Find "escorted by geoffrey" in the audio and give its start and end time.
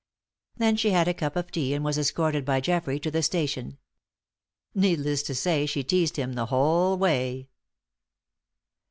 1.95-2.99